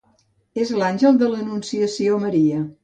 És 0.61 0.71
l'àngel 0.79 1.21
de 1.21 1.31
l'anunciació 1.35 2.19
a 2.19 2.27
Maria. 2.27 2.69